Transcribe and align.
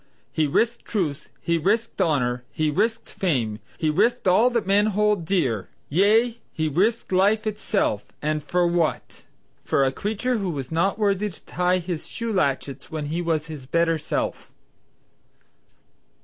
"He 0.31 0.47
risked 0.47 0.83
truth, 0.83 1.29
he 1.41 1.59
risked 1.59 2.01
honor, 2.01 2.43
he 2.51 2.71
risked 2.71 3.07
fame, 3.07 3.59
he 3.77 3.91
risked 3.91 4.27
all 4.27 4.49
that 4.49 4.65
men 4.65 4.87
hold 4.87 5.25
dear, 5.25 5.69
yea, 5.89 6.39
he 6.51 6.67
risked 6.67 7.11
life 7.11 7.45
itself, 7.45 8.11
and 8.19 8.41
for 8.41 8.65
what? 8.65 9.25
for 9.63 9.83
a 9.83 9.91
creature 9.91 10.39
who 10.39 10.49
was 10.49 10.71
not 10.71 10.97
worthy 10.97 11.29
to 11.29 11.45
tie 11.45 11.77
his 11.77 12.07
shoe 12.07 12.33
latchets 12.33 12.89
when 12.89 13.05
he 13.13 13.21
was 13.21 13.45
his 13.45 13.67
better 13.67 13.99
self." 13.99 14.51